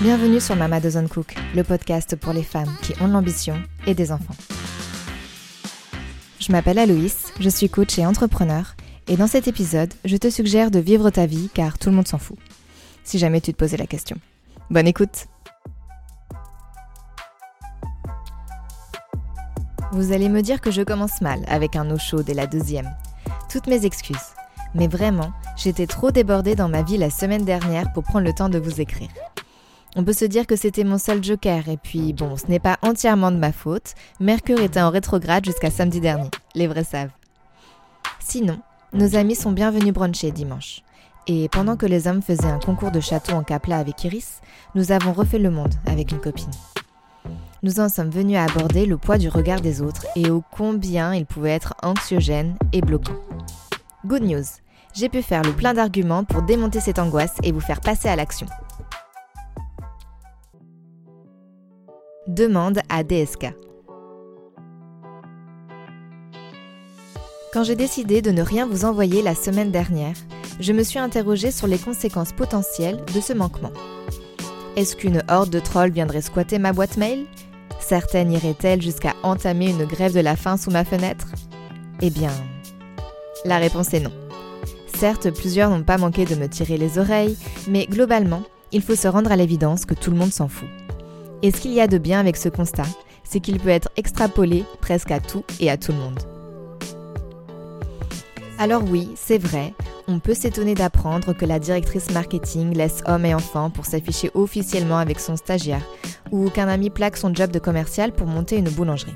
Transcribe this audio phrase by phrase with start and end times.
[0.00, 3.54] Bienvenue sur Mama Doesn't Cook, le podcast pour les femmes qui ont de l'ambition
[3.86, 4.34] et des enfants.
[6.40, 8.74] Je m'appelle Aloïs, je suis coach et entrepreneur,
[9.06, 12.08] et dans cet épisode, je te suggère de vivre ta vie car tout le monde
[12.08, 12.36] s'en fout.
[13.04, 14.16] Si jamais tu te posais la question.
[14.68, 15.26] Bonne écoute
[19.92, 22.90] Vous allez me dire que je commence mal avec un eau chaude et la deuxième.
[23.48, 24.16] Toutes mes excuses.
[24.74, 28.48] Mais vraiment, j'étais trop débordée dans ma vie la semaine dernière pour prendre le temps
[28.48, 29.08] de vous écrire.
[29.96, 32.78] On peut se dire que c'était mon seul joker, et puis bon, ce n'est pas
[32.82, 33.94] entièrement de ma faute.
[34.18, 37.12] Mercure était en rétrograde jusqu'à samedi dernier, les vrais savent.
[38.18, 38.58] Sinon,
[38.92, 40.82] nos amis sont bienvenus bruncher dimanche.
[41.26, 44.40] Et pendant que les hommes faisaient un concours de château en capla avec Iris,
[44.74, 46.50] nous avons refait le monde avec une copine.
[47.62, 51.14] Nous en sommes venus à aborder le poids du regard des autres et au combien
[51.14, 53.16] il pouvait être anxiogène et bloquant.
[54.04, 54.44] Good news,
[54.92, 58.16] j'ai pu faire le plein d'arguments pour démonter cette angoisse et vous faire passer à
[58.16, 58.46] l'action.
[62.34, 63.54] Demande à DSK.
[67.52, 70.16] Quand j'ai décidé de ne rien vous envoyer la semaine dernière,
[70.58, 73.70] je me suis interrogée sur les conséquences potentielles de ce manquement.
[74.74, 77.24] Est-ce qu'une horde de trolls viendrait squatter ma boîte mail?
[77.78, 81.28] Certaines iraient-elles jusqu'à entamer une grève de la faim sous ma fenêtre?
[82.02, 82.32] Eh bien,
[83.44, 84.12] la réponse est non.
[84.98, 87.36] Certes, plusieurs n'ont pas manqué de me tirer les oreilles,
[87.68, 90.68] mais globalement, il faut se rendre à l'évidence que tout le monde s'en fout.
[91.44, 92.86] Et ce qu'il y a de bien avec ce constat,
[93.22, 96.18] c'est qu'il peut être extrapolé presque à tout et à tout le monde.
[98.58, 99.74] Alors oui, c'est vrai,
[100.08, 104.96] on peut s'étonner d'apprendre que la directrice marketing laisse hommes et enfants pour s'afficher officiellement
[104.96, 105.82] avec son stagiaire,
[106.32, 109.12] ou qu'un ami plaque son job de commercial pour monter une boulangerie.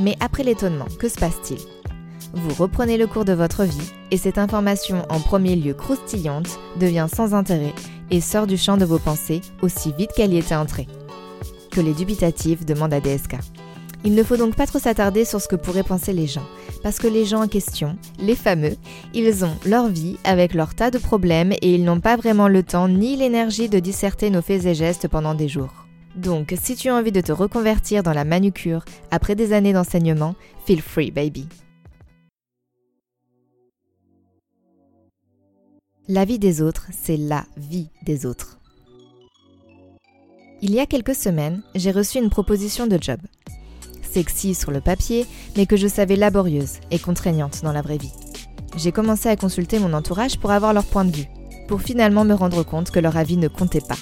[0.00, 1.60] Mais après l'étonnement, que se passe-t-il?
[2.34, 7.06] Vous reprenez le cours de votre vie, et cette information en premier lieu croustillante devient
[7.14, 7.74] sans intérêt
[8.10, 10.88] et sort du champ de vos pensées aussi vite qu'elle y était entrée
[11.70, 13.36] que les dubitatifs demandent à DSK.
[14.02, 16.46] Il ne faut donc pas trop s'attarder sur ce que pourraient penser les gens,
[16.82, 18.76] parce que les gens en question, les fameux,
[19.12, 22.62] ils ont leur vie avec leur tas de problèmes et ils n'ont pas vraiment le
[22.62, 25.86] temps ni l'énergie de disserter nos faits et gestes pendant des jours.
[26.16, 30.34] Donc, si tu as envie de te reconvertir dans la manucure après des années d'enseignement,
[30.64, 31.46] feel free, baby.
[36.08, 38.59] La vie des autres, c'est la vie des autres.
[40.62, 43.18] Il y a quelques semaines, j'ai reçu une proposition de job.
[44.02, 45.24] Sexy sur le papier,
[45.56, 48.12] mais que je savais laborieuse et contraignante dans la vraie vie.
[48.76, 51.28] J'ai commencé à consulter mon entourage pour avoir leur point de vue,
[51.66, 53.96] pour finalement me rendre compte que leur avis ne comptait pas.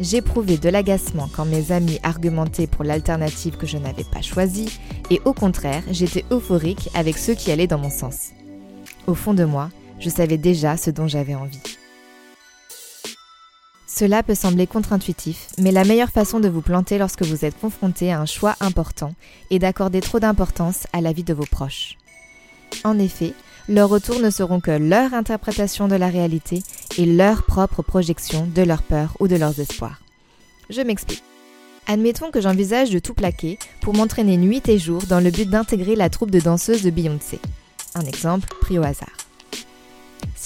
[0.00, 4.78] J'éprouvais de l'agacement quand mes amis argumentaient pour l'alternative que je n'avais pas choisie,
[5.10, 8.30] et au contraire, j'étais euphorique avec ceux qui allaient dans mon sens.
[9.06, 9.68] Au fond de moi,
[10.00, 11.75] je savais déjà ce dont j'avais envie.
[13.98, 18.12] Cela peut sembler contre-intuitif, mais la meilleure façon de vous planter lorsque vous êtes confronté
[18.12, 19.14] à un choix important
[19.50, 21.96] est d'accorder trop d'importance à la vie de vos proches.
[22.84, 23.32] En effet,
[23.70, 26.62] leurs retours ne seront que leur interprétation de la réalité
[26.98, 30.02] et leur propre projection de leurs peurs ou de leurs espoirs.
[30.68, 31.24] Je m'explique.
[31.86, 35.96] Admettons que j'envisage de tout plaquer pour m'entraîner nuit et jour dans le but d'intégrer
[35.96, 37.40] la troupe de danseuses de Beyoncé.
[37.94, 39.25] Un exemple pris au hasard.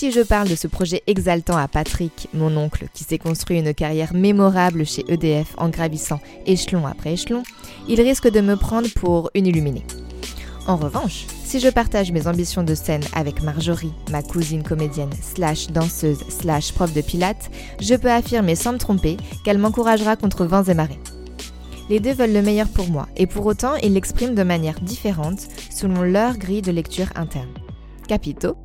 [0.01, 3.75] Si je parle de ce projet exaltant à Patrick, mon oncle, qui s'est construit une
[3.75, 7.43] carrière mémorable chez EDF en gravissant échelon après échelon,
[7.87, 9.85] il risque de me prendre pour une illuminée.
[10.67, 15.67] En revanche, si je partage mes ambitions de scène avec Marjorie, ma cousine comédienne slash
[15.67, 20.65] danseuse slash prof de pilates, je peux affirmer sans me tromper qu'elle m'encouragera contre vents
[20.65, 20.99] et marées.
[21.91, 25.41] Les deux veulent le meilleur pour moi, et pour autant ils l'expriment de manière différente
[25.69, 27.53] selon leur grille de lecture interne.
[28.09, 28.57] Capito?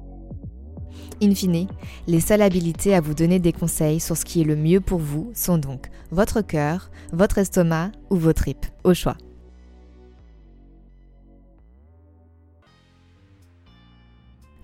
[1.22, 1.68] In fine,
[2.08, 5.00] les seules habilités à vous donner des conseils sur ce qui est le mieux pour
[5.00, 9.16] vous sont donc votre cœur, votre estomac ou vos tripes, au choix.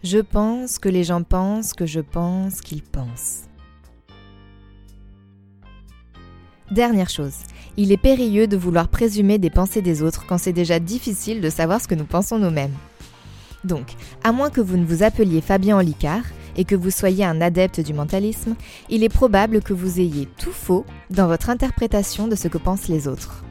[0.03, 3.43] Je pense que les gens pensent que je pense qu'ils pensent.
[6.71, 7.35] Dernière chose,
[7.77, 11.49] il est périlleux de vouloir présumer des pensées des autres quand c'est déjà difficile de
[11.49, 12.75] savoir ce que nous pensons nous-mêmes.
[13.63, 13.93] Donc,
[14.23, 16.23] à moins que vous ne vous appeliez Fabien Olicard,
[16.57, 18.55] et que vous soyez un adepte du mentalisme,
[18.89, 22.87] il est probable que vous ayez tout faux dans votre interprétation de ce que pensent
[22.87, 23.43] les autres.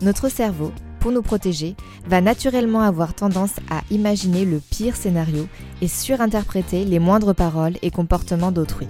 [0.00, 1.76] Notre cerveau, pour nous protéger,
[2.06, 5.48] va naturellement avoir tendance à imaginer le pire scénario
[5.80, 8.88] et surinterpréter les moindres paroles et comportements d'autrui.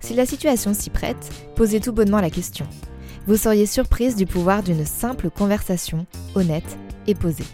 [0.00, 2.66] Si la situation s'y prête, posez tout bonnement la question.
[3.26, 6.76] Vous seriez surprise du pouvoir d'une simple conversation honnête
[7.06, 7.46] et posée.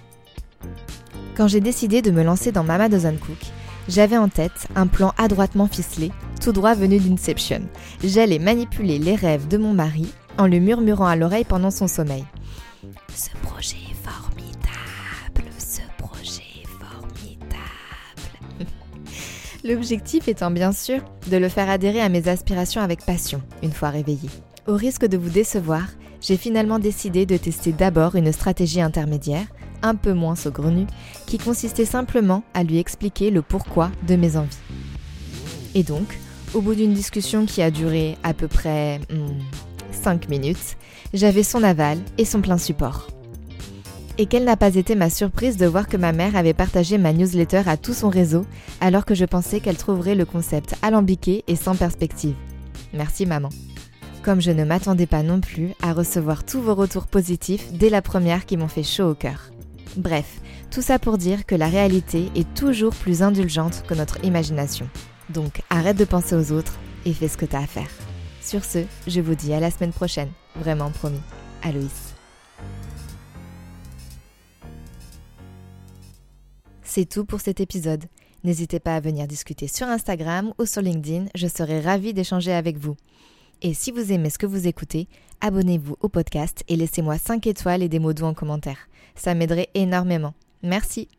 [1.36, 3.38] Quand j'ai décidé de me lancer dans Mama Doesn't Cook,
[3.88, 7.60] j'avais en tête un plan adroitement ficelé tout droit venu d'Inception.
[8.02, 10.06] J'allais manipuler les rêves de mon mari
[10.38, 12.24] en le murmurant à l'oreille pendant son sommeil.
[13.14, 17.60] Ce projet formidable, ce projet formidable.
[19.64, 21.00] L'objectif étant bien sûr
[21.30, 24.30] de le faire adhérer à mes aspirations avec passion, une fois réveillé.
[24.66, 25.84] Au risque de vous décevoir,
[26.20, 29.46] j'ai finalement décidé de tester d'abord une stratégie intermédiaire,
[29.82, 30.86] un peu moins saugrenue,
[31.26, 34.58] qui consistait simplement à lui expliquer le pourquoi de mes envies.
[35.74, 36.18] Et donc,
[36.54, 39.00] au bout d'une discussion qui a duré à peu près
[39.92, 40.76] 5 hmm, minutes,
[41.14, 43.08] j'avais son aval et son plein support.
[44.18, 47.12] Et quelle n'a pas été ma surprise de voir que ma mère avait partagé ma
[47.12, 48.44] newsletter à tout son réseau
[48.80, 52.34] alors que je pensais qu'elle trouverait le concept alambiqué et sans perspective.
[52.92, 53.50] Merci maman
[54.22, 58.02] comme je ne m'attendais pas non plus à recevoir tous vos retours positifs dès la
[58.02, 59.50] première qui m'ont fait chaud au cœur.
[59.96, 60.40] Bref,
[60.70, 64.88] tout ça pour dire que la réalité est toujours plus indulgente que notre imagination.
[65.30, 67.90] Donc arrête de penser aux autres et fais ce que t'as à faire.
[68.40, 71.20] Sur ce, je vous dis à la semaine prochaine, vraiment promis.
[71.62, 72.14] Aloïs.
[76.82, 78.04] C'est tout pour cet épisode.
[78.42, 82.78] N'hésitez pas à venir discuter sur Instagram ou sur LinkedIn, je serai ravie d'échanger avec
[82.78, 82.96] vous.
[83.62, 85.06] Et si vous aimez ce que vous écoutez,
[85.42, 88.88] abonnez-vous au podcast et laissez-moi 5 étoiles et des mots doux en commentaire.
[89.14, 90.32] Ça m'aiderait énormément.
[90.62, 91.10] Merci.